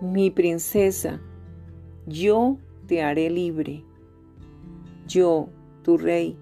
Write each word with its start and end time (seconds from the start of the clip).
Mi 0.00 0.30
princesa, 0.30 1.20
yo 2.06 2.58
te 2.86 3.02
haré 3.02 3.30
libre. 3.30 3.82
Yo, 5.08 5.48
tu 5.82 5.96
rey, 5.96 6.36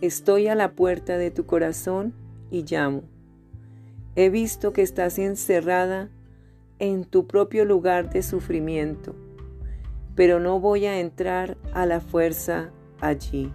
estoy 0.00 0.46
a 0.46 0.54
la 0.54 0.72
puerta 0.72 1.18
de 1.18 1.32
tu 1.32 1.44
corazón 1.44 2.14
y 2.52 2.62
llamo. 2.62 3.02
He 4.14 4.30
visto 4.30 4.72
que 4.72 4.82
estás 4.82 5.18
encerrada 5.18 6.08
en 6.78 7.04
tu 7.04 7.26
propio 7.26 7.64
lugar 7.64 8.10
de 8.10 8.22
sufrimiento, 8.22 9.16
pero 10.14 10.38
no 10.38 10.60
voy 10.60 10.86
a 10.86 11.00
entrar 11.00 11.56
a 11.72 11.84
la 11.84 12.00
fuerza 12.00 12.70
allí. 13.00 13.50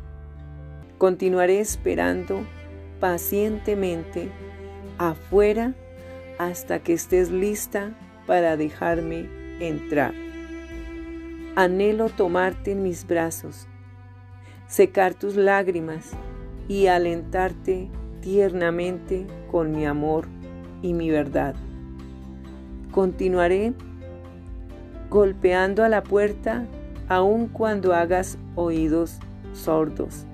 Continuaré 0.98 1.62
esperando 1.62 2.46
pacientemente 3.00 4.30
afuera 4.98 5.76
hasta 6.40 6.80
que 6.80 6.92
estés 6.92 7.32
lista 7.32 7.96
para 8.26 8.58
dejarme 8.58 9.28
entrar. 9.60 10.14
Anhelo 11.56 12.10
tomarte 12.10 12.72
en 12.72 12.84
mis 12.84 13.06
brazos, 13.06 13.68
secar 14.68 15.14
tus 15.14 15.36
lágrimas 15.36 16.12
y 16.68 16.88
alentarte 16.88 17.90
tiernamente 18.22 19.28
con 19.52 19.72
mi 19.72 19.86
amor 19.86 20.28
y 20.82 20.94
mi 20.94 21.10
verdad. 21.10 21.56
Continuaré 22.92 23.74
golpeando 25.10 25.84
a 25.84 25.90
la 25.90 26.04
puerta 26.04 26.66
aun 27.08 27.48
cuando 27.48 27.94
hagas 27.94 28.38
oídos 28.56 29.20
sordos. 29.54 30.26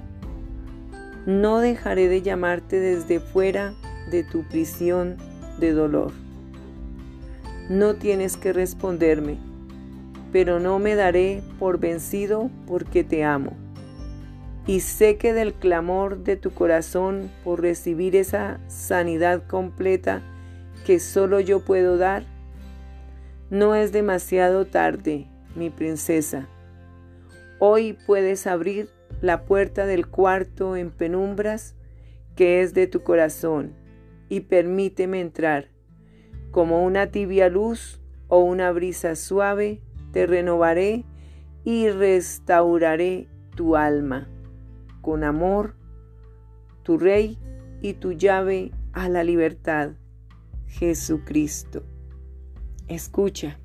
No 1.25 1.59
dejaré 1.59 2.08
de 2.08 2.21
llamarte 2.21 2.80
desde 2.80 3.19
fuera 3.19 3.73
de 4.09 4.23
tu 4.23 4.44
prisión 4.47 5.17
de 5.59 5.73
dolor. 5.73 6.11
No 7.70 7.94
tienes 7.94 8.36
que 8.36 8.52
responderme, 8.52 9.38
pero 10.31 10.59
no 10.59 10.80
me 10.80 10.95
daré 10.95 11.44
por 11.59 11.80
vencido 11.80 12.50
porque 12.66 13.03
te 13.03 13.23
amo. 13.23 13.53
Y 14.66 14.80
sé 14.80 15.17
que 15.17 15.34
del 15.34 15.53
clamor 15.53 16.23
de 16.23 16.36
tu 16.36 16.50
corazón 16.50 17.30
por 17.44 17.61
recibir 17.61 18.16
esa 18.16 18.59
sanidad 18.67 19.45
completa 19.45 20.23
que 20.84 21.00
solo 21.00 21.39
yo 21.39 21.59
puedo 21.59 21.98
dar, 21.98 22.23
no 23.52 23.76
es 23.76 23.92
demasiado 23.92 24.66
tarde, 24.66 25.28
mi 25.56 25.70
princesa. 25.70 26.48
Hoy 27.59 27.98
puedes 28.08 28.48
abrir 28.48 28.89
la 29.22 29.45
puerta 29.45 29.86
del 29.86 30.08
cuarto 30.08 30.76
en 30.76 30.89
penumbras 30.89 31.76
que 32.36 32.64
es 32.64 32.73
de 32.73 32.88
tu 32.88 33.04
corazón 33.04 33.73
y 34.28 34.39
permíteme 34.39 35.22
entrar. 35.22 35.67
Como 36.52 36.83
una 36.83 37.08
tibia 37.11 37.50
luz 37.50 38.02
o 38.28 38.39
una 38.39 38.72
brisa 38.72 39.16
suave, 39.16 39.81
te 40.11 40.25
renovaré 40.25 41.05
y 41.64 41.89
restauraré 41.89 43.28
tu 43.55 43.75
alma. 43.75 44.28
Con 45.02 45.23
amor, 45.23 45.75
tu 46.83 46.97
Rey 46.97 47.38
y 47.81 47.94
tu 47.94 48.14
llave 48.14 48.72
a 48.94 49.09
la 49.09 49.23
libertad, 49.23 49.92
Jesucristo. 50.67 51.83
Escucha. 52.88 53.59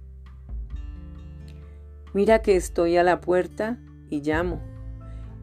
Mira 2.13 2.43
que 2.43 2.57
estoy 2.57 2.97
a 2.97 3.03
la 3.03 3.21
puerta 3.21 3.79
y 4.11 4.21
llamo. 4.21 4.61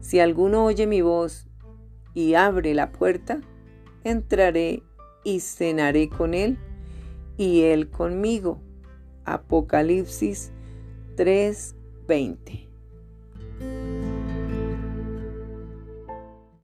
Si 0.00 0.20
alguno 0.20 0.64
oye 0.64 0.86
mi 0.86 1.02
voz 1.02 1.48
y 2.14 2.34
abre 2.34 2.74
la 2.74 2.92
puerta, 2.92 3.40
entraré 4.04 4.82
y 5.24 5.40
cenaré 5.40 6.08
con 6.08 6.34
él 6.34 6.58
y 7.36 7.62
él 7.62 7.90
conmigo. 7.90 8.60
Apocalipsis 9.24 10.52
3:20 11.16 12.71